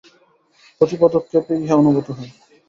[0.81, 2.31] প্রতি পদক্ষেপে ইহা অনুভূত হয়।